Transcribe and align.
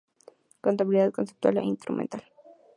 Contabilidad 0.63 1.11
conceptual 1.17 1.57
e 1.59 1.63
instrumental. 1.73 2.23